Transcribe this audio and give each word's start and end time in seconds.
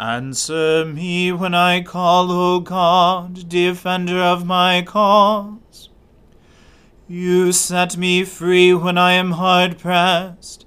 Answer 0.00 0.84
me 0.84 1.32
when 1.32 1.54
I 1.54 1.82
call, 1.82 2.30
O 2.30 2.60
God, 2.60 3.48
defender 3.48 4.20
of 4.20 4.46
my 4.46 4.80
cause. 4.80 5.88
You 7.08 7.50
set 7.50 7.96
me 7.96 8.22
free 8.22 8.72
when 8.72 8.96
I 8.96 9.14
am 9.14 9.32
hard 9.32 9.76
pressed. 9.76 10.66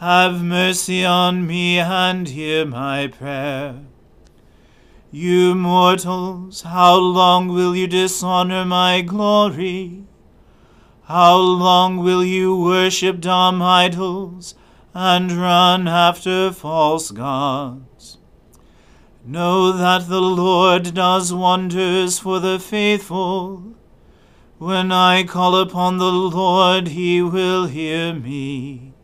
Have 0.00 0.44
mercy 0.44 1.02
on 1.02 1.46
me 1.46 1.78
and 1.78 2.28
hear 2.28 2.66
my 2.66 3.06
prayer. 3.06 3.76
You 5.10 5.54
mortals, 5.54 6.60
how 6.60 6.96
long 6.96 7.48
will 7.48 7.74
you 7.74 7.86
dishonor 7.86 8.66
my 8.66 9.00
glory? 9.00 10.04
How 11.04 11.38
long 11.38 11.96
will 11.96 12.22
you 12.22 12.54
worship 12.54 13.18
dumb 13.18 13.62
idols 13.62 14.54
and 14.92 15.32
run 15.32 15.88
after 15.88 16.52
false 16.52 17.10
gods? 17.10 18.17
Know 19.30 19.72
that 19.72 20.08
the 20.08 20.22
Lord 20.22 20.94
does 20.94 21.34
wonders 21.34 22.18
for 22.18 22.40
the 22.40 22.58
faithful. 22.58 23.74
When 24.56 24.90
I 24.90 25.24
call 25.24 25.54
upon 25.54 25.98
the 25.98 26.10
Lord, 26.10 26.88
he 26.88 27.20
will 27.20 27.66
hear 27.66 28.14
me. 28.14 28.94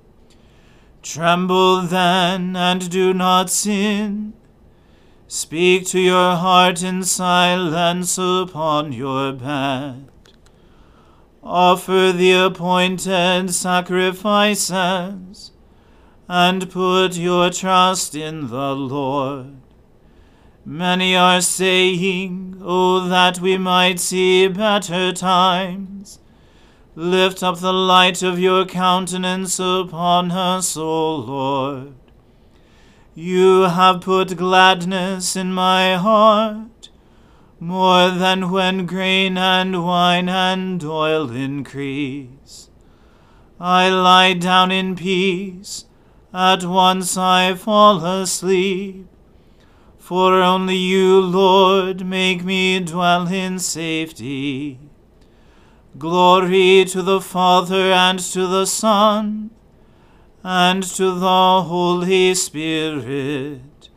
Tremble 1.03 1.83
then, 1.83 2.57
and 2.57 2.89
do 2.89 3.13
not 3.13 3.51
sin. 3.51 4.33
Speak 5.29 5.87
to 5.89 6.01
your 6.01 6.37
heart 6.37 6.83
in 6.83 7.03
silence 7.03 8.17
upon 8.17 8.95
your 8.95 9.35
bed. 9.35 10.11
Offer 11.43 12.13
the 12.13 12.33
appointed 12.33 13.51
sacrifices, 13.51 15.51
and 16.27 16.71
put 16.71 17.19
your 17.19 17.51
trust 17.51 18.15
in 18.15 18.49
the 18.49 18.75
Lord. 18.75 19.57
Many 20.67 21.15
are 21.15 21.43
saying, 21.43 22.59
Oh, 22.63 23.07
that 23.09 23.39
we 23.39 23.59
might 23.59 24.01
see 24.01 24.49
better 24.49 25.13
times. 25.13 26.21
Lift 26.95 27.43
up 27.43 27.59
the 27.59 27.73
light 27.73 28.23
of 28.23 28.39
your 28.39 28.65
countenance 28.65 29.59
upon 29.59 30.31
us, 30.31 30.75
O 30.77 31.17
Lord. 31.17 31.93
You 33.15 33.63
have 33.63 34.01
put 34.01 34.39
gladness 34.39 35.37
in 35.37 35.53
my 35.53 35.97
heart, 35.97 36.89
more 37.61 38.11
than 38.11 38.51
when 38.51 38.87
grain 38.87 39.37
and 39.37 39.85
wine 39.85 40.31
and 40.31 40.83
oil 40.83 41.31
increase. 41.31 42.71
I 43.61 43.91
lie 43.91 44.33
down 44.33 44.73
in 44.73 44.97
peace, 44.97 45.85
at 46.33 46.65
once 46.65 47.19
I 47.19 47.55
fall 47.55 48.03
asleep. 48.05 49.07
For 50.05 50.43
only 50.43 50.77
you, 50.77 51.19
Lord, 51.19 52.05
make 52.05 52.45
me 52.45 52.79
dwell 52.79 53.27
in 53.27 53.59
safety. 53.59 54.79
Glory 55.97 56.85
to 56.85 57.01
the 57.01 57.23
Father 57.23 57.91
and 57.91 58.19
to 58.19 58.47
the 58.47 58.67
Son 58.67 59.49
and 60.43 60.83
to 60.83 61.11
the 61.13 61.63
Holy 61.63 62.35
Spirit, 62.35 63.89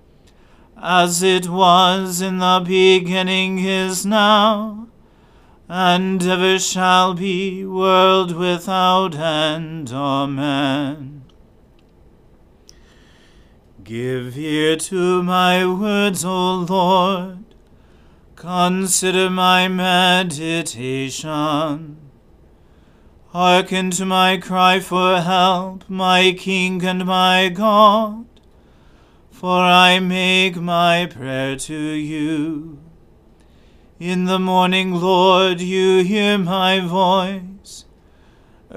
as 0.81 1.21
it 1.21 1.50
was 1.50 2.21
in 2.21 2.38
the 2.38 2.63
beginning 2.65 3.59
is 3.59 4.06
now, 4.06 4.88
and 5.68 6.24
ever 6.24 6.57
shall 6.57 7.15
be, 7.15 7.65
world 7.65 8.33
without 8.33 9.13
end. 9.13 9.92
Amen. 9.92 11.16
Give 13.87 14.37
ear 14.37 14.75
to 14.75 15.23
my 15.23 15.65
words, 15.65 16.25
O 16.25 16.55
Lord. 16.55 17.45
Consider 18.35 19.29
my 19.29 19.69
meditation. 19.69 21.25
Hearken 23.29 23.91
to 23.91 24.05
my 24.05 24.35
cry 24.39 24.81
for 24.81 25.21
help, 25.21 25.89
my 25.89 26.35
King 26.37 26.83
and 26.83 27.05
my 27.05 27.47
God, 27.47 28.25
for 29.31 29.57
I 29.61 29.99
make 29.99 30.57
my 30.57 31.05
prayer 31.05 31.55
to 31.55 31.73
you. 31.73 32.79
In 34.01 34.25
the 34.25 34.37
morning, 34.37 34.95
Lord, 34.95 35.61
you 35.61 36.03
hear 36.03 36.37
my 36.37 36.81
voice. 36.81 37.85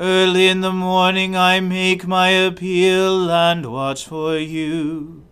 Early 0.01 0.49
in 0.49 0.63
the 0.63 0.73
morning 0.73 1.37
I 1.37 1.61
make 1.61 2.07
my 2.07 2.31
appeal 2.31 3.31
and 3.31 3.67
watch 3.67 4.07
for 4.07 4.35
you. 4.39 5.27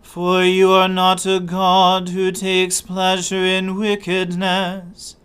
For 0.00 0.44
you 0.44 0.70
are 0.70 0.88
not 0.88 1.26
a 1.26 1.40
God 1.40 2.10
who 2.10 2.30
takes 2.30 2.80
pleasure 2.80 3.44
in 3.44 3.74
wickedness 3.74 5.16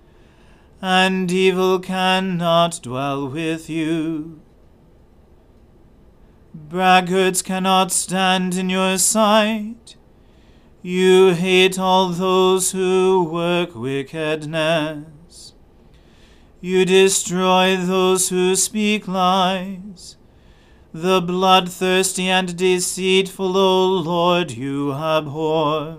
and 0.82 1.32
evil 1.32 1.78
cannot 1.78 2.80
dwell 2.82 3.30
with 3.30 3.70
you. 3.70 4.42
Braggarts 6.58 7.44
cannot 7.44 7.92
stand 7.92 8.56
in 8.56 8.72
your 8.72 8.98
sight. 8.98 9.98
You 10.82 11.36
hate 11.36 11.78
all 11.78 12.10
those 12.10 12.72
who 12.72 13.30
work 13.32 13.76
wickedness. 13.76 15.13
You 16.66 16.86
destroy 16.86 17.76
those 17.76 18.30
who 18.30 18.56
speak 18.56 19.06
lies. 19.06 20.16
The 20.94 21.20
bloodthirsty 21.20 22.30
and 22.30 22.56
deceitful, 22.56 23.58
O 23.58 23.88
Lord, 23.90 24.52
you 24.52 24.94
abhor. 24.94 25.98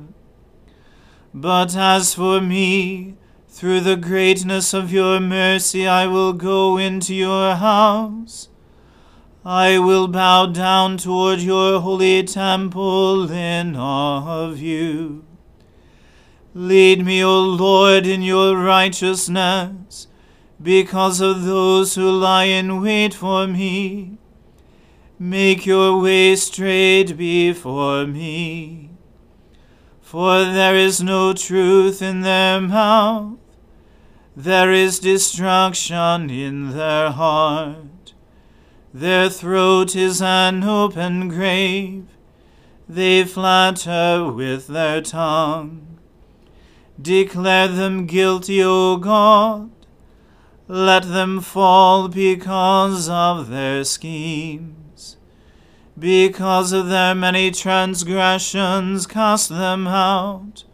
But 1.34 1.76
as 1.76 2.14
for 2.14 2.40
me, 2.40 3.16
through 3.46 3.80
the 3.80 3.98
greatness 3.98 4.72
of 4.72 4.90
your 4.90 5.20
mercy, 5.20 5.86
I 5.86 6.06
will 6.06 6.32
go 6.32 6.78
into 6.78 7.14
your 7.14 7.56
house. 7.56 8.48
I 9.44 9.78
will 9.78 10.08
bow 10.08 10.46
down 10.46 10.96
toward 10.96 11.40
your 11.40 11.82
holy 11.82 12.22
temple 12.22 13.30
in 13.30 13.76
awe 13.76 14.46
of 14.46 14.60
you. 14.60 15.26
Lead 16.54 17.04
me, 17.04 17.22
O 17.22 17.38
Lord, 17.38 18.06
in 18.06 18.22
your 18.22 18.56
righteousness, 18.56 20.06
because 20.62 21.20
of 21.20 21.44
those 21.44 21.94
who 21.94 22.10
lie 22.10 22.44
in 22.44 22.80
wait 22.80 23.14
for 23.14 23.46
me. 23.46 24.18
Make 25.18 25.66
your 25.66 26.00
way 26.00 26.36
straight 26.36 27.16
before 27.16 28.06
me. 28.06 28.90
For 30.00 30.44
there 30.44 30.76
is 30.76 31.02
no 31.02 31.32
truth 31.32 32.02
in 32.02 32.20
their 32.22 32.60
mouth 32.60 33.38
there 34.36 34.72
is 34.72 34.98
destruction 34.98 36.28
in 36.28 36.70
their 36.70 37.12
heart. 37.12 38.14
Their 38.92 39.30
throat 39.30 39.94
is 39.94 40.20
an 40.20 40.64
open 40.64 41.28
grave. 41.28 42.06
They 42.88 43.24
flatter 43.24 44.32
with 44.32 44.66
their 44.66 45.02
tongue. 45.02 45.98
Declare 47.00 47.68
them 47.68 48.06
guilty, 48.06 48.60
O 48.62 48.96
God. 48.96 49.70
Let 50.66 51.04
them 51.04 51.40
fall 51.40 52.08
because 52.08 53.08
of 53.08 53.48
their 53.48 53.84
schemes. 53.84 55.16
Because 55.98 56.72
of 56.72 56.88
their 56.88 57.14
many 57.14 57.50
transgressions, 57.50 59.06
cast 59.06 59.48
them 59.48 59.86
out 59.86 60.64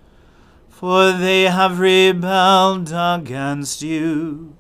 for 0.81 1.12
they 1.12 1.42
have 1.42 1.78
rebelled 1.78 2.90
against 2.90 3.82
you. 3.82 4.56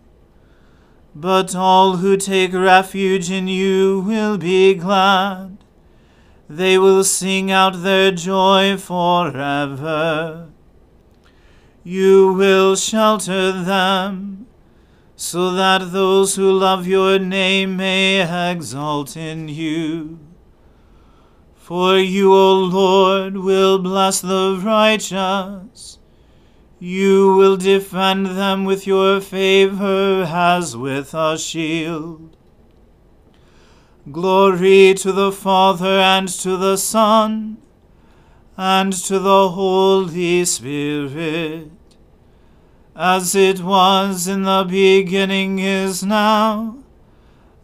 But 1.14 1.54
all 1.54 1.96
who 1.96 2.18
take 2.18 2.52
refuge 2.52 3.30
in 3.30 3.48
you 3.48 4.00
will 4.00 4.36
be 4.36 4.74
glad. 4.74 5.56
They 6.46 6.76
will 6.76 7.04
sing 7.04 7.50
out 7.50 7.82
their 7.82 8.10
joy 8.10 8.76
forever. 8.76 10.50
You 11.82 12.34
will 12.34 12.76
shelter 12.76 13.50
them, 13.52 14.46
so 15.20 15.52
that 15.52 15.92
those 15.92 16.36
who 16.36 16.50
love 16.50 16.86
your 16.86 17.18
name 17.18 17.76
may 17.76 18.50
exalt 18.50 19.16
in 19.16 19.48
you. 19.48 20.18
For 21.56 21.98
you, 21.98 22.32
O 22.32 22.54
Lord, 22.54 23.36
will 23.36 23.78
bless 23.78 24.20
the 24.20 24.60
righteous 24.64 25.98
you 26.82 27.36
will 27.36 27.58
defend 27.58 28.24
them 28.24 28.64
with 28.64 28.86
your 28.86 29.20
favor 29.20 30.24
as 30.26 30.74
with 30.74 31.12
a 31.12 31.36
shield. 31.36 32.34
Glory 34.10 34.94
to 34.94 35.12
the 35.12 35.30
Father 35.30 36.00
and 36.00 36.26
to 36.26 36.56
the 36.56 36.78
Son 36.78 37.58
and 38.56 38.94
to 38.94 39.18
the 39.18 39.50
Holy 39.50 40.42
Spirit, 40.46 41.70
as 43.02 43.34
it 43.34 43.60
was 43.60 44.28
in 44.28 44.42
the 44.42 44.62
beginning 44.68 45.58
is 45.58 46.04
now, 46.04 46.76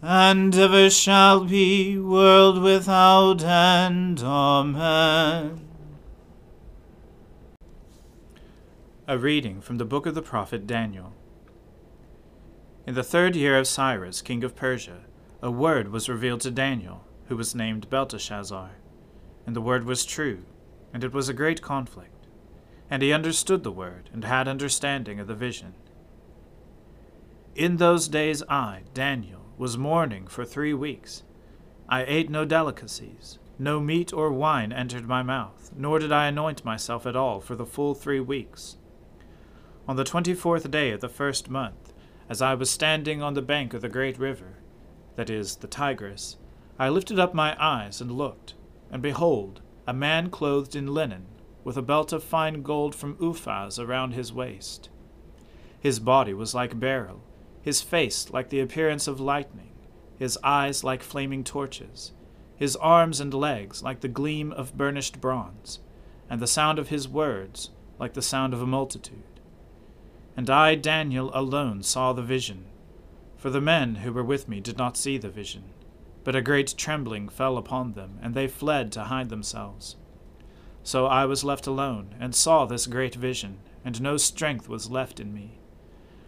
and 0.00 0.54
ever 0.54 0.88
shall 0.88 1.44
be, 1.44 1.98
world 1.98 2.62
without 2.62 3.44
end. 3.44 4.22
Amen. 4.22 5.60
A 9.06 9.18
reading 9.18 9.60
from 9.60 9.76
the 9.76 9.84
book 9.84 10.06
of 10.06 10.14
the 10.14 10.22
prophet 10.22 10.66
Daniel. 10.66 11.12
In 12.86 12.94
the 12.94 13.04
third 13.04 13.36
year 13.36 13.58
of 13.58 13.66
Cyrus, 13.66 14.22
king 14.22 14.42
of 14.42 14.56
Persia, 14.56 15.00
a 15.42 15.50
word 15.50 15.92
was 15.92 16.08
revealed 16.08 16.40
to 16.40 16.50
Daniel, 16.50 17.04
who 17.26 17.36
was 17.36 17.54
named 17.54 17.90
Belteshazzar. 17.90 18.70
And 19.46 19.54
the 19.54 19.61
word 19.61 19.84
was 19.84 20.06
true, 20.06 20.44
and 20.94 21.04
it 21.04 21.12
was 21.12 21.28
a 21.28 21.34
great 21.34 21.61
conflict. 21.61 22.15
And 22.90 23.02
he 23.02 23.12
understood 23.12 23.64
the 23.64 23.73
word, 23.73 24.11
and 24.12 24.25
had 24.25 24.47
understanding 24.47 25.19
of 25.19 25.26
the 25.26 25.35
vision. 25.35 25.75
In 27.55 27.78
those 27.78 28.07
days 28.07 28.43
I, 28.49 28.83
Daniel, 28.95 29.40
was 29.59 29.78
mourning 29.78 30.26
for 30.26 30.45
three 30.45 30.75
weeks. 30.75 31.23
I 31.88 32.05
ate 32.05 32.31
no 32.31 32.45
delicacies, 32.45 33.38
no 33.59 33.81
meat 33.81 34.12
or 34.12 34.31
wine 34.31 34.73
entered 34.73 35.09
my 35.09 35.23
mouth, 35.23 35.71
nor 35.76 35.99
did 35.99 36.12
I 36.12 36.26
anoint 36.26 36.64
myself 36.64 37.07
at 37.07 37.16
all 37.16 37.40
for 37.40 37.57
the 37.57 37.64
full 37.64 37.95
three 37.95 38.21
weeks. 38.21 38.76
On 39.88 39.97
the 39.97 40.05
twenty 40.05 40.35
fourth 40.35 40.71
day 40.71 40.90
of 40.90 41.00
the 41.00 41.09
first 41.09 41.49
month, 41.49 41.93
as 42.28 42.43
I 42.43 42.55
was 42.55 42.69
standing 42.69 43.23
on 43.23 43.35
the 43.35 43.43
bank 43.43 43.73
of 43.73 43.83
the 43.83 43.88
great 43.88 44.19
river, 44.19 44.59
that 45.14 45.31
is, 45.31 45.57
the 45.57 45.69
Tigris, 45.69 46.37
I 46.78 46.88
lifted 46.88 47.19
up 47.19 47.33
my 47.33 47.57
eyes 47.59 48.00
and 48.00 48.12
looked, 48.12 48.55
and 48.90 49.00
behold, 49.00 49.62
a 49.87 49.95
man 49.95 50.28
clothed 50.28 50.76
in 50.76 50.93
linen, 50.93 51.26
with 51.66 51.76
a 51.76 51.82
belt 51.82 52.12
of 52.12 52.23
fine 52.23 52.62
gold 52.62 52.94
from 52.94 53.16
Uphaz 53.16 53.76
around 53.76 54.12
his 54.12 54.32
waist. 54.32 54.88
His 55.80 55.99
body 55.99 56.32
was 56.32 56.54
like 56.54 56.78
beryl, 56.78 57.25
his 57.61 57.82
face 57.82 58.30
like 58.30 58.50
the 58.50 58.61
appearance 58.61 59.08
of 59.08 59.18
lightning, 59.18 59.73
his 60.16 60.38
eyes 60.44 60.85
like 60.85 61.02
flaming 61.02 61.42
torches, 61.42 62.12
his 62.54 62.76
arms 62.76 63.18
and 63.18 63.35
legs 63.35 63.82
like 63.82 63.99
the 63.99 64.06
gleam 64.06 64.52
of 64.52 64.78
burnished 64.78 65.20
bronze, 65.20 65.80
and 66.30 66.40
the 66.40 66.46
sound 66.46 66.78
of 66.78 66.90
his 66.90 67.08
words 67.08 67.70
like 67.99 68.14
the 68.14 68.23
sound 68.23 68.54
of 68.54 68.62
a 68.62 68.66
multitude. 68.66 69.40
And 70.37 70.49
I, 70.49 70.76
Daniel, 70.76 71.32
alone 71.35 71.82
saw 71.82 72.12
the 72.12 72.23
vision. 72.23 72.66
For 73.37 73.50
the 73.50 73.61
men 73.61 73.96
who 73.96 74.12
were 74.12 74.23
with 74.23 74.49
me 74.49 74.61
did 74.61 74.78
not 74.78 74.96
see 74.96 75.18
the 75.18 75.30
vision. 75.30 75.64
But 76.23 76.37
a 76.37 76.42
great 76.42 76.76
trembling 76.76 77.28
fell 77.28 77.58
upon 77.58 77.94
them, 77.94 78.20
and 78.23 78.37
they 78.37 78.46
fled 78.46 78.92
to 78.92 79.04
hide 79.04 79.30
themselves. 79.30 79.96
So 80.87 81.07
I 81.07 81.26
was 81.26 81.43
left 81.43 81.66
alone, 81.66 82.14
and 82.21 82.33
saw 82.33 82.64
this 82.64 82.87
great 82.87 83.16
vision, 83.16 83.59
and 83.85 84.00
no 84.00 84.16
strength 84.16 84.69
was 84.69 84.88
left 84.88 85.19
in 85.19 85.35
me. 85.35 85.59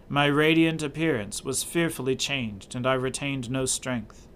My 0.09 0.27
radiant 0.27 0.83
appearance 0.83 1.45
was 1.45 1.63
fearfully 1.63 2.17
changed, 2.17 2.75
and 2.75 2.85
I 2.85 2.95
retained 2.95 3.49
no 3.49 3.67
strength. 3.67 4.27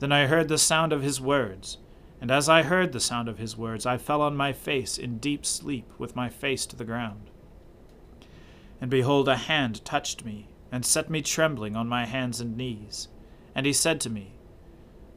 Then 0.00 0.12
I 0.12 0.26
heard 0.26 0.48
the 0.48 0.58
sound 0.58 0.92
of 0.92 1.00
his 1.00 1.18
words, 1.18 1.78
and 2.20 2.30
as 2.30 2.50
I 2.50 2.62
heard 2.62 2.92
the 2.92 3.00
sound 3.00 3.26
of 3.26 3.38
his 3.38 3.56
words, 3.56 3.86
I 3.86 3.96
fell 3.96 4.20
on 4.20 4.36
my 4.36 4.52
face 4.52 4.98
in 4.98 5.16
deep 5.16 5.46
sleep, 5.46 5.90
with 5.96 6.14
my 6.14 6.28
face 6.28 6.66
to 6.66 6.76
the 6.76 6.84
ground. 6.84 7.30
And 8.82 8.90
behold, 8.90 9.28
a 9.28 9.36
hand 9.36 9.82
touched 9.82 10.26
me, 10.26 10.48
and 10.70 10.84
set 10.84 11.08
me 11.08 11.22
trembling 11.22 11.74
on 11.74 11.88
my 11.88 12.04
hands 12.04 12.38
and 12.42 12.54
knees. 12.54 13.08
And 13.54 13.64
he 13.64 13.72
said 13.72 13.98
to 14.02 14.10
me, 14.10 14.34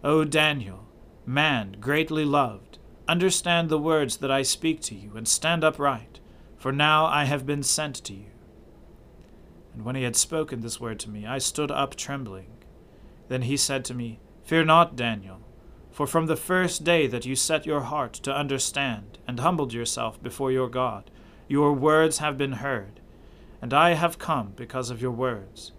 O 0.05 0.23
Daniel, 0.23 0.87
man 1.25 1.75
greatly 1.81 2.23
loved, 2.23 2.77
understand 3.11 3.67
the 3.67 3.77
words 3.77 4.17
that 4.17 4.31
I 4.31 4.41
speak 4.41 4.79
to 4.83 4.95
you, 4.95 5.11
and 5.17 5.27
stand 5.27 5.65
upright, 5.65 6.21
for 6.55 6.71
now 6.71 7.05
I 7.05 7.25
have 7.25 7.45
been 7.45 7.61
sent 7.61 7.95
to 8.05 8.13
you. 8.13 8.31
And 9.73 9.83
when 9.83 9.95
he 9.97 10.03
had 10.03 10.15
spoken 10.15 10.61
this 10.61 10.79
word 10.79 10.97
to 11.01 11.09
me, 11.09 11.25
I 11.25 11.37
stood 11.37 11.71
up 11.71 11.95
trembling. 11.95 12.53
Then 13.27 13.41
he 13.41 13.57
said 13.57 13.83
to 13.85 13.93
me, 13.93 14.19
Fear 14.43 14.63
not, 14.63 14.95
Daniel, 14.95 15.41
for 15.91 16.07
from 16.07 16.27
the 16.27 16.37
first 16.37 16.85
day 16.85 17.05
that 17.07 17.25
you 17.25 17.35
set 17.35 17.65
your 17.65 17.81
heart 17.81 18.13
to 18.13 18.33
understand, 18.33 19.19
and 19.27 19.41
humbled 19.41 19.73
yourself 19.73 20.21
before 20.23 20.51
your 20.53 20.69
God, 20.69 21.11
your 21.49 21.73
words 21.73 22.19
have 22.19 22.37
been 22.37 22.53
heard, 22.53 23.01
and 23.61 23.73
I 23.73 23.93
have 23.93 24.19
come 24.19 24.53
because 24.55 24.89
of 24.89 25.01
your 25.01 25.11
words. 25.11 25.73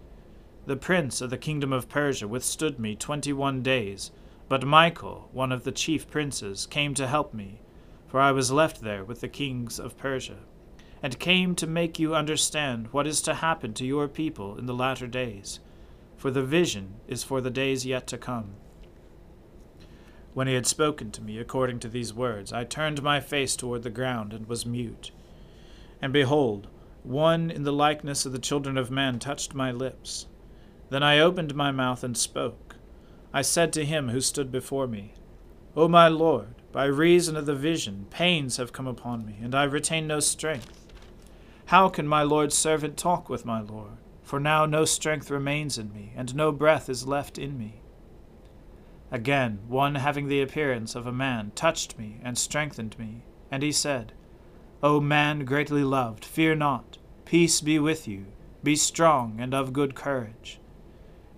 The 0.67 0.75
prince 0.75 1.19
of 1.19 1.31
the 1.31 1.37
kingdom 1.37 1.73
of 1.73 1.89
Persia 1.89 2.27
withstood 2.27 2.79
me 2.79 2.95
twenty 2.95 3.33
one 3.33 3.63
days, 3.63 4.11
but 4.53 4.67
Michael, 4.67 5.29
one 5.31 5.51
of 5.51 5.63
the 5.63 5.71
chief 5.71 6.07
princes, 6.07 6.67
came 6.67 6.93
to 6.93 7.07
help 7.07 7.33
me, 7.33 7.59
for 8.05 8.19
I 8.19 8.31
was 8.31 8.51
left 8.51 8.81
there 8.81 9.03
with 9.03 9.19
the 9.19 9.27
kings 9.27 9.79
of 9.79 9.97
Persia, 9.97 10.37
and 11.01 11.17
came 11.17 11.55
to 11.55 11.65
make 11.65 11.97
you 11.97 12.13
understand 12.13 12.89
what 12.91 13.07
is 13.07 13.19
to 13.23 13.33
happen 13.33 13.73
to 13.73 13.83
your 13.83 14.07
people 14.07 14.55
in 14.59 14.67
the 14.67 14.73
latter 14.75 15.07
days, 15.07 15.59
for 16.17 16.29
the 16.29 16.43
vision 16.43 16.97
is 17.07 17.23
for 17.23 17.41
the 17.41 17.49
days 17.49 17.83
yet 17.83 18.05
to 18.05 18.17
come. 18.19 18.53
When 20.35 20.45
he 20.45 20.53
had 20.53 20.67
spoken 20.67 21.09
to 21.13 21.23
me 21.23 21.39
according 21.39 21.79
to 21.79 21.89
these 21.89 22.13
words, 22.13 22.53
I 22.53 22.63
turned 22.63 23.01
my 23.01 23.21
face 23.21 23.55
toward 23.55 23.81
the 23.81 23.89
ground 23.89 24.33
and 24.33 24.47
was 24.47 24.67
mute. 24.67 25.09
And 25.99 26.13
behold, 26.13 26.67
one 27.01 27.49
in 27.49 27.63
the 27.63 27.73
likeness 27.73 28.23
of 28.27 28.33
the 28.33 28.37
children 28.37 28.77
of 28.77 28.91
men 28.91 29.17
touched 29.17 29.55
my 29.55 29.71
lips. 29.71 30.27
Then 30.91 31.01
I 31.01 31.17
opened 31.17 31.55
my 31.55 31.71
mouth 31.71 32.03
and 32.03 32.15
spoke. 32.15 32.62
I 33.33 33.41
said 33.41 33.73
to 33.73 33.85
him 33.85 34.09
who 34.09 34.21
stood 34.21 34.51
before 34.51 34.85
me, 34.85 35.13
O 35.75 35.87
my 35.87 36.07
Lord, 36.07 36.53
by 36.71 36.85
reason 36.85 37.35
of 37.35 37.47
the 37.47 37.55
vision, 37.55 38.05
pains 38.11 38.57
have 38.57 38.71
come 38.71 38.85
upon 38.85 39.25
me, 39.25 39.37
and 39.41 39.55
I 39.55 39.63
retain 39.63 40.05
no 40.05 40.19
strength. 40.19 40.85
How 41.65 41.89
can 41.89 42.07
my 42.07 42.21
Lord's 42.21 42.55
servant 42.55 42.95
talk 42.95 43.29
with 43.29 43.43
my 43.43 43.59
Lord? 43.59 43.97
For 44.21 44.39
now 44.39 44.67
no 44.67 44.85
strength 44.85 45.31
remains 45.31 45.79
in 45.79 45.91
me, 45.91 46.13
and 46.15 46.35
no 46.35 46.51
breath 46.51 46.89
is 46.89 47.07
left 47.07 47.39
in 47.39 47.57
me. 47.57 47.81
Again, 49.11 49.59
one 49.67 49.95
having 49.95 50.27
the 50.27 50.41
appearance 50.41 50.95
of 50.95 51.07
a 51.07 51.11
man 51.11 51.51
touched 51.55 51.97
me 51.97 52.19
and 52.23 52.37
strengthened 52.37 52.97
me, 52.99 53.23
and 53.49 53.63
he 53.63 53.71
said, 53.71 54.13
O 54.83 54.99
man 54.99 55.45
greatly 55.45 55.83
loved, 55.83 56.23
fear 56.23 56.53
not, 56.53 56.97
peace 57.25 57.61
be 57.61 57.79
with 57.79 58.07
you, 58.07 58.25
be 58.63 58.75
strong 58.75 59.39
and 59.39 59.53
of 59.53 59.73
good 59.73 59.95
courage. 59.95 60.59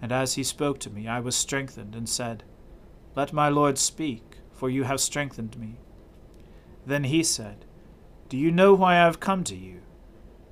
And 0.06 0.12
as 0.12 0.36
he 0.36 0.44
spoke 0.44 0.80
to 0.82 0.92
me, 0.92 1.08
I 1.08 1.20
was 1.20 1.36
strengthened, 1.36 1.96
and 1.96 2.08
said, 2.08 2.44
Let 3.16 3.34
my 3.34 3.50
Lord 3.50 3.80
speak, 3.80 4.38
for 4.52 4.70
you 4.70 4.84
have 4.84 5.02
strengthened 5.02 5.58
me. 5.58 5.78
Then 6.86 7.06
he 7.06 7.24
said, 7.24 7.66
Do 8.30 8.38
you 8.38 8.52
know 8.52 8.76
why 8.76 8.98
I 8.98 9.06
have 9.06 9.20
come 9.20 9.44
to 9.46 9.56
you? 9.56 9.82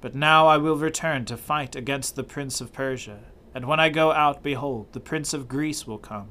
But 0.02 0.16
now 0.16 0.48
I 0.48 0.58
will 0.58 0.76
return 0.76 1.26
to 1.26 1.38
fight 1.38 1.76
against 1.76 2.16
the 2.16 2.24
prince 2.24 2.62
of 2.62 2.74
Persia, 2.74 3.26
and 3.54 3.68
when 3.68 3.80
I 3.80 3.90
go 3.90 4.12
out, 4.12 4.42
behold, 4.42 4.92
the 4.92 5.00
prince 5.00 5.36
of 5.36 5.48
Greece 5.48 5.86
will 5.86 6.00
come. 6.00 6.30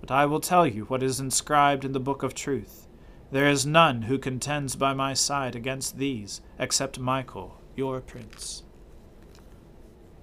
But 0.00 0.10
I 0.10 0.26
will 0.26 0.40
tell 0.40 0.66
you 0.66 0.86
what 0.86 1.04
is 1.04 1.20
inscribed 1.20 1.84
in 1.84 1.92
the 1.92 2.00
book 2.00 2.24
of 2.24 2.34
truth. 2.34 2.88
There 3.30 3.48
is 3.48 3.64
none 3.64 4.02
who 4.02 4.18
contends 4.18 4.74
by 4.74 4.94
my 4.94 5.14
side 5.14 5.54
against 5.54 5.96
these, 5.96 6.40
except 6.58 6.98
Michael, 6.98 7.60
your 7.76 8.00
prince. 8.00 8.64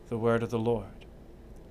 The 0.10 0.18
word 0.18 0.44
of 0.44 0.50
the 0.50 0.60
Lord. 0.60 0.99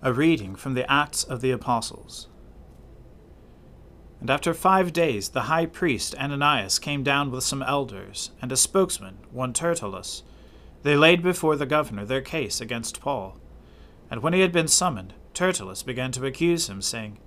A 0.00 0.12
reading 0.12 0.54
from 0.54 0.74
the 0.74 0.88
Acts 0.88 1.24
of 1.24 1.40
the 1.40 1.50
Apostles. 1.50 2.28
And 4.20 4.30
after 4.30 4.54
five 4.54 4.92
days 4.92 5.30
the 5.30 5.42
high 5.42 5.66
priest 5.66 6.14
Ananias 6.14 6.78
came 6.78 7.02
down 7.02 7.32
with 7.32 7.42
some 7.42 7.64
elders, 7.64 8.30
and 8.40 8.52
a 8.52 8.56
spokesman, 8.56 9.18
one 9.32 9.52
Tertullus. 9.52 10.22
They 10.84 10.96
laid 10.96 11.20
before 11.20 11.56
the 11.56 11.66
governor 11.66 12.04
their 12.04 12.20
case 12.20 12.60
against 12.60 13.00
Paul. 13.00 13.40
And 14.08 14.22
when 14.22 14.34
he 14.34 14.40
had 14.40 14.52
been 14.52 14.68
summoned, 14.68 15.14
Tertullus 15.34 15.82
began 15.82 16.12
to 16.12 16.26
accuse 16.26 16.68
him, 16.68 16.80
saying, 16.80 17.18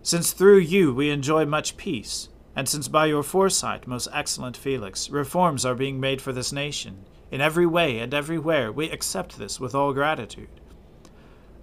Since 0.00 0.32
through 0.32 0.60
you 0.60 0.94
we 0.94 1.10
enjoy 1.10 1.44
much 1.44 1.76
peace, 1.76 2.30
and 2.56 2.70
since 2.70 2.88
by 2.88 3.04
your 3.04 3.22
foresight, 3.22 3.86
most 3.86 4.08
excellent 4.14 4.56
Felix, 4.56 5.10
reforms 5.10 5.66
are 5.66 5.74
being 5.74 6.00
made 6.00 6.22
for 6.22 6.32
this 6.32 6.52
nation, 6.52 7.04
in 7.30 7.42
every 7.42 7.66
way 7.66 7.98
and 7.98 8.14
everywhere 8.14 8.72
we 8.72 8.88
accept 8.88 9.36
this 9.36 9.60
with 9.60 9.74
all 9.74 9.92
gratitude. 9.92 10.59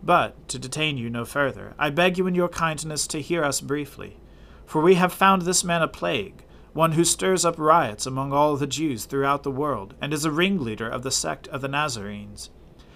But, 0.04 0.48
to 0.50 0.60
detain 0.60 0.98
you 0.98 1.10
no 1.10 1.26
further, 1.26 1.74
I 1.78 1.90
beg 1.90 2.18
you 2.18 2.28
in 2.28 2.36
your 2.36 2.50
kindness 2.50 3.08
to 3.08 3.22
hear 3.22 3.44
us 3.44 3.62
briefly, 3.62 4.18
for 4.66 4.82
we 4.82 4.96
have 4.96 5.14
found 5.14 5.42
this 5.42 5.64
man 5.64 5.82
a 5.82 5.88
plague, 5.88 6.44
one 6.74 6.94
who 6.94 7.04
stirs 7.04 7.44
up 7.44 7.58
riots 7.58 8.06
among 8.06 8.32
all 8.32 8.56
the 8.56 8.68
Jews 8.68 9.06
throughout 9.06 9.44
the 9.44 9.52
world, 9.52 9.96
and 10.00 10.14
is 10.14 10.26
a 10.26 10.32
ringleader 10.32 10.88
of 10.88 11.04
the 11.04 11.12
sect 11.12 11.48
of 11.48 11.62
the 11.62 11.68
Nazarenes. 11.68 12.50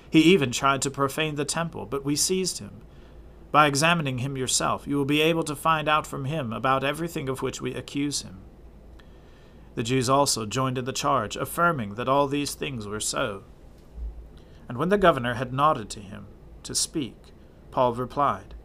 He 0.10 0.20
even 0.20 0.52
tried 0.52 0.82
to 0.84 0.92
profane 0.92 1.36
the 1.36 1.46
temple, 1.46 1.86
but 1.86 2.06
we 2.06 2.16
seized 2.16 2.60
him. 2.60 2.82
By 3.52 3.68
examining 3.68 4.20
him 4.20 4.38
yourself, 4.38 4.86
you 4.86 4.98
will 4.98 5.06
be 5.06 5.22
able 5.22 5.44
to 5.44 5.56
find 5.56 5.90
out 5.90 6.06
from 6.06 6.26
him 6.26 6.54
about 6.54 6.84
everything 6.84 7.28
of 7.28 7.42
which 7.42 7.62
we 7.62 7.74
accuse 7.74 8.22
him. 8.22 8.40
The 9.76 9.84
Jews 9.84 10.10
also 10.10 10.46
joined 10.46 10.78
in 10.78 10.86
the 10.86 10.94
charge, 10.94 11.36
affirming 11.36 11.96
that 11.96 12.10
all 12.10 12.28
these 12.28 12.54
things 12.54 12.86
were 12.86 13.00
so. 13.00 13.44
And 14.68 14.78
when 14.78 14.90
the 14.90 14.98
governor 14.98 15.36
had 15.36 15.54
nodded 15.54 15.90
to 15.92 16.00
him, 16.00 16.28
to 16.64 16.76
speak, 16.76 17.16
Paul 17.72 17.94
replied, 17.94 18.56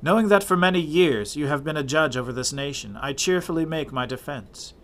Knowing 0.00 0.28
that 0.28 0.44
for 0.44 0.56
many 0.56 0.80
years 0.80 1.36
you 1.36 1.48
have 1.48 1.64
been 1.64 1.76
a 1.76 1.82
judge 1.82 2.16
over 2.16 2.32
this 2.32 2.52
nation, 2.52 2.96
I 3.00 3.12
cheerfully 3.12 3.64
make 3.64 3.92
my 3.92 4.06
defense. 4.06 4.74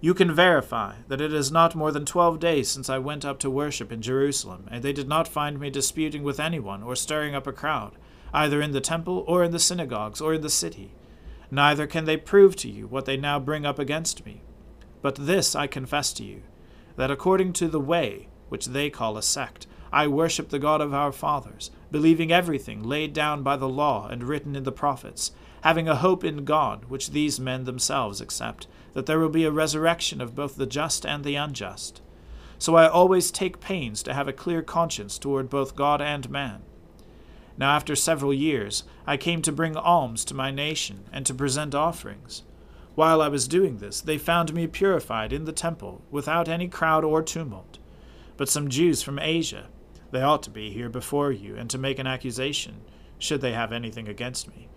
You 0.00 0.12
can 0.12 0.34
verify 0.34 0.96
that 1.08 1.20
it 1.20 1.32
is 1.32 1.50
not 1.50 1.74
more 1.74 1.90
than 1.90 2.04
twelve 2.04 2.38
days 2.38 2.68
since 2.68 2.90
I 2.90 2.98
went 2.98 3.24
up 3.24 3.38
to 3.40 3.50
worship 3.50 3.90
in 3.90 4.02
Jerusalem, 4.02 4.66
and 4.70 4.82
they 4.82 4.92
did 4.92 5.08
not 5.08 5.28
find 5.28 5.58
me 5.58 5.70
disputing 5.70 6.22
with 6.22 6.38
anyone 6.38 6.82
or 6.82 6.94
stirring 6.96 7.34
up 7.34 7.46
a 7.46 7.52
crowd, 7.52 7.96
either 8.34 8.60
in 8.60 8.72
the 8.72 8.80
temple 8.80 9.24
or 9.26 9.42
in 9.44 9.52
the 9.52 9.58
synagogues 9.58 10.20
or 10.20 10.34
in 10.34 10.42
the 10.42 10.50
city. 10.50 10.92
Neither 11.50 11.86
can 11.86 12.04
they 12.04 12.16
prove 12.16 12.56
to 12.56 12.68
you 12.68 12.86
what 12.86 13.04
they 13.04 13.16
now 13.16 13.38
bring 13.38 13.64
up 13.64 13.78
against 13.78 14.26
me. 14.26 14.42
But 15.00 15.14
this 15.14 15.54
I 15.54 15.66
confess 15.66 16.12
to 16.14 16.24
you, 16.24 16.42
that 16.96 17.10
according 17.10 17.52
to 17.54 17.68
the 17.68 17.80
way, 17.80 18.28
which 18.48 18.66
they 18.66 18.90
call 18.90 19.16
a 19.16 19.22
sect, 19.22 19.66
I 19.96 20.08
worship 20.08 20.50
the 20.50 20.58
God 20.58 20.82
of 20.82 20.92
our 20.92 21.10
fathers, 21.10 21.70
believing 21.90 22.30
everything 22.30 22.82
laid 22.82 23.14
down 23.14 23.42
by 23.42 23.56
the 23.56 23.66
law 23.66 24.08
and 24.08 24.22
written 24.22 24.54
in 24.54 24.64
the 24.64 24.70
prophets, 24.70 25.32
having 25.62 25.88
a 25.88 25.96
hope 25.96 26.22
in 26.22 26.44
God, 26.44 26.84
which 26.90 27.12
these 27.12 27.40
men 27.40 27.64
themselves 27.64 28.20
accept, 28.20 28.66
that 28.92 29.06
there 29.06 29.18
will 29.18 29.30
be 29.30 29.44
a 29.44 29.50
resurrection 29.50 30.20
of 30.20 30.34
both 30.34 30.56
the 30.56 30.66
just 30.66 31.06
and 31.06 31.24
the 31.24 31.36
unjust. 31.36 32.02
So 32.58 32.76
I 32.76 32.86
always 32.86 33.30
take 33.30 33.58
pains 33.58 34.02
to 34.02 34.12
have 34.12 34.28
a 34.28 34.34
clear 34.34 34.60
conscience 34.60 35.16
toward 35.16 35.48
both 35.48 35.74
God 35.74 36.02
and 36.02 36.28
man. 36.28 36.60
Now, 37.56 37.74
after 37.74 37.96
several 37.96 38.34
years, 38.34 38.84
I 39.06 39.16
came 39.16 39.40
to 39.40 39.50
bring 39.50 39.78
alms 39.78 40.26
to 40.26 40.34
my 40.34 40.50
nation 40.50 41.04
and 41.10 41.24
to 41.24 41.32
present 41.32 41.74
offerings. 41.74 42.42
While 42.96 43.22
I 43.22 43.28
was 43.28 43.48
doing 43.48 43.78
this, 43.78 44.02
they 44.02 44.18
found 44.18 44.52
me 44.52 44.66
purified 44.66 45.32
in 45.32 45.46
the 45.46 45.52
temple, 45.52 46.02
without 46.10 46.50
any 46.50 46.68
crowd 46.68 47.02
or 47.02 47.22
tumult. 47.22 47.78
But 48.36 48.50
some 48.50 48.68
Jews 48.68 49.02
from 49.02 49.18
Asia, 49.18 49.68
they 50.10 50.22
ought 50.22 50.42
to 50.44 50.50
be 50.50 50.70
here 50.70 50.88
before 50.88 51.32
you, 51.32 51.56
and 51.56 51.68
to 51.70 51.78
make 51.78 51.98
an 51.98 52.06
accusation, 52.06 52.82
should 53.18 53.40
they 53.40 53.52
have 53.52 53.72
anything 53.72 54.08
against 54.08 54.48
me. 54.48 54.68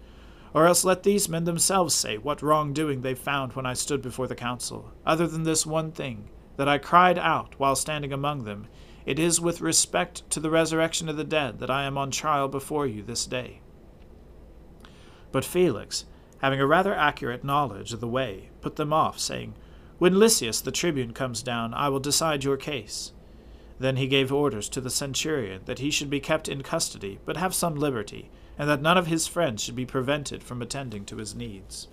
Or 0.54 0.66
else 0.66 0.84
let 0.84 1.04
these 1.04 1.30
men 1.30 1.44
themselves 1.44 1.94
say 1.94 2.18
what 2.18 2.42
wrongdoing 2.42 3.02
they 3.02 3.14
found 3.14 3.54
when 3.54 3.66
I 3.66 3.74
stood 3.74 4.02
before 4.02 4.28
the 4.28 4.36
council, 4.36 4.92
other 5.06 5.28
than 5.28 5.44
this 5.44 5.66
one 5.66 5.92
thing, 5.92 6.30
that 6.58 6.68
I 6.68 6.78
cried 6.78 7.18
out 7.18 7.54
while 7.58 7.76
standing 7.76 8.12
among 8.12 8.44
them, 8.44 8.68
It 9.06 9.20
is 9.20 9.40
with 9.40 9.62
respect 9.62 10.30
to 10.32 10.40
the 10.40 10.50
resurrection 10.50 11.08
of 11.08 11.18
the 11.18 11.24
dead 11.24 11.60
that 11.60 11.70
I 11.70 11.84
am 11.84 11.98
on 11.98 12.12
trial 12.12 12.48
before 12.48 12.88
you 12.88 13.04
this 13.04 13.26
day. 13.26 13.62
But 15.32 15.46
Felix, 15.46 16.06
having 16.40 16.60
a 16.60 16.68
rather 16.68 16.94
accurate 16.94 17.44
knowledge 17.44 17.94
of 17.94 18.00
the 18.00 18.08
way, 18.08 18.50
put 18.62 18.76
them 18.76 18.92
off, 18.92 19.20
saying, 19.20 19.54
When 20.00 20.20
Lysias 20.20 20.62
the 20.62 20.72
tribune 20.72 21.14
comes 21.14 21.44
down, 21.44 21.74
I 21.74 21.90
will 21.90 22.00
decide 22.00 22.44
your 22.44 22.58
case. 22.58 23.14
Then 23.80 23.96
he 23.96 24.08
gave 24.08 24.32
orders 24.32 24.68
to 24.70 24.82
the 24.82 24.90
centurion 24.90 25.62
that 25.66 25.80
he 25.80 25.90
should 25.90 26.10
be 26.10 26.20
kept 26.20 26.50
in 26.50 26.62
custody, 26.62 27.20
but 27.26 27.38
have 27.38 27.56
some 27.56 27.76
liberty, 27.76 28.30
and 28.58 28.70
that 28.70 28.82
none 28.82 28.98
of 28.98 29.08
his 29.08 29.26
friends 29.26 29.64
should 29.64 29.76
be 29.76 29.86
prevented 29.86 30.44
from 30.44 30.62
attending 30.62 31.06
to 31.06 31.18
his 31.18 31.34
needs. 31.34 31.88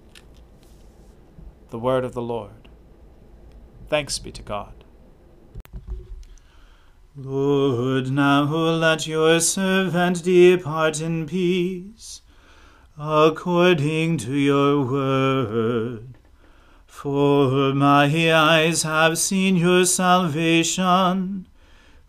The 1.71 1.78
word 1.78 2.05
of 2.05 2.12
the 2.12 2.23
Lord. 2.23 2.69
Thanks 3.88 4.19
be 4.19 4.33
to 4.33 4.43
God. 4.43 4.85
Lord, 7.16 8.11
now 8.11 8.43
let 8.43 9.07
your 9.07 9.40
servant 9.40 10.23
depart 10.25 11.00
in 11.00 11.26
peace 11.26 12.21
according 12.99 14.16
to 14.19 14.35
your 14.35 14.85
word. 14.85 16.19
For 16.87 17.75
my 17.75 18.33
eyes 18.33 18.83
have 18.83 19.19
seen 19.19 19.57
your 19.57 19.85
salvation, 19.85 21.47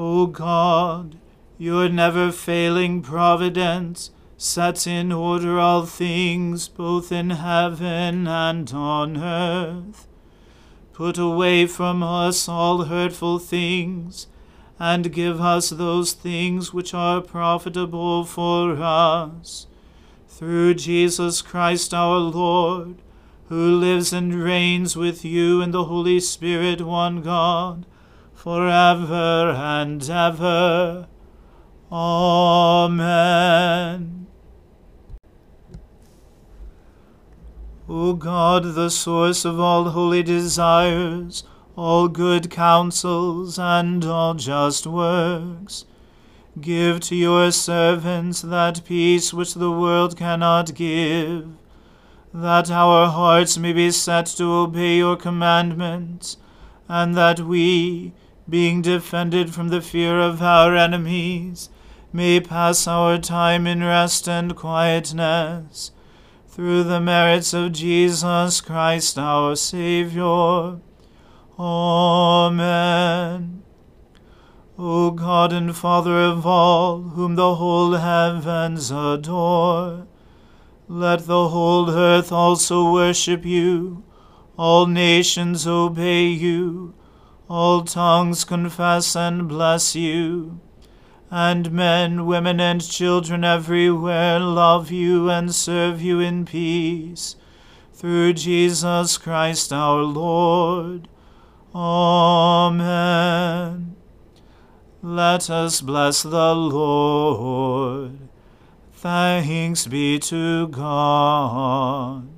O 0.00 0.28
God, 0.28 1.16
your 1.58 1.88
never 1.88 2.30
failing 2.30 3.02
providence, 3.02 4.12
sets 4.36 4.86
in 4.86 5.10
order 5.10 5.58
all 5.58 5.86
things 5.86 6.68
both 6.68 7.10
in 7.10 7.30
heaven 7.30 8.28
and 8.28 8.72
on 8.72 9.16
earth. 9.16 10.06
Put 10.92 11.18
away 11.18 11.66
from 11.66 12.04
us 12.04 12.48
all 12.48 12.84
hurtful 12.84 13.40
things, 13.40 14.28
and 14.78 15.12
give 15.12 15.40
us 15.40 15.70
those 15.70 16.12
things 16.12 16.72
which 16.72 16.94
are 16.94 17.20
profitable 17.20 18.24
for 18.24 18.76
us. 18.80 19.66
Through 20.28 20.74
Jesus 20.74 21.42
Christ 21.42 21.92
our 21.92 22.18
Lord, 22.18 23.02
who 23.48 23.76
lives 23.76 24.12
and 24.12 24.32
reigns 24.32 24.96
with 24.96 25.24
you 25.24 25.60
in 25.60 25.72
the 25.72 25.86
Holy 25.86 26.20
Spirit, 26.20 26.82
one 26.82 27.20
God, 27.20 27.84
for 28.38 28.68
ever 28.68 29.50
and 29.50 30.08
ever. 30.08 31.08
Amen. 31.90 33.08
O 37.88 38.12
God, 38.12 38.76
the 38.76 38.90
source 38.90 39.44
of 39.44 39.58
all 39.58 39.90
holy 39.90 40.22
desires, 40.22 41.42
all 41.74 42.06
good 42.06 42.48
counsels, 42.48 43.58
and 43.58 44.04
all 44.04 44.34
just 44.34 44.86
works, 44.86 45.84
give 46.60 47.00
to 47.00 47.16
your 47.16 47.50
servants 47.50 48.42
that 48.42 48.84
peace 48.84 49.34
which 49.34 49.54
the 49.54 49.72
world 49.72 50.16
cannot 50.16 50.76
give, 50.76 51.48
that 52.32 52.70
our 52.70 53.08
hearts 53.08 53.58
may 53.58 53.72
be 53.72 53.90
set 53.90 54.26
to 54.26 54.44
obey 54.44 54.98
your 54.98 55.16
commandments, 55.16 56.36
and 56.88 57.16
that 57.16 57.40
we, 57.40 58.12
being 58.48 58.82
defended 58.82 59.52
from 59.52 59.68
the 59.68 59.80
fear 59.80 60.20
of 60.20 60.40
our 60.40 60.74
enemies, 60.74 61.68
may 62.12 62.40
pass 62.40 62.86
our 62.86 63.18
time 63.18 63.66
in 63.66 63.82
rest 63.82 64.28
and 64.28 64.56
quietness 64.56 65.90
through 66.46 66.82
the 66.82 67.00
merits 67.00 67.52
of 67.52 67.72
Jesus 67.72 68.60
Christ 68.60 69.18
our 69.18 69.54
Saviour. 69.54 70.80
Amen. 71.58 73.62
O 74.78 75.10
God 75.10 75.52
and 75.52 75.76
Father 75.76 76.18
of 76.18 76.46
all, 76.46 77.02
whom 77.02 77.34
the 77.34 77.56
whole 77.56 77.92
heavens 77.92 78.90
adore, 78.90 80.06
let 80.88 81.26
the 81.26 81.48
whole 81.48 81.90
earth 81.90 82.32
also 82.32 82.92
worship 82.92 83.44
you, 83.44 84.04
all 84.56 84.86
nations 84.86 85.66
obey 85.66 86.26
you, 86.26 86.94
all 87.48 87.82
tongues 87.82 88.44
confess 88.44 89.16
and 89.16 89.48
bless 89.48 89.94
you 89.94 90.60
and 91.30 91.70
men, 91.70 92.26
women, 92.26 92.58
and 92.60 92.86
children 92.86 93.44
everywhere 93.44 94.40
love 94.40 94.90
you 94.90 95.28
and 95.28 95.54
serve 95.54 96.00
you 96.00 96.18
in 96.20 96.46
peace. 96.46 97.36
Through 97.92 98.32
Jesus 98.34 99.18
Christ 99.18 99.72
our 99.72 100.02
Lord. 100.02 101.08
Amen. 101.74 102.76
Let 105.02 105.50
us 105.50 105.80
bless 105.80 106.22
the 106.22 106.54
Lord. 106.54 108.28
Thanks 108.92 109.86
be 109.86 110.18
to 110.20 110.68
God. 110.68 112.37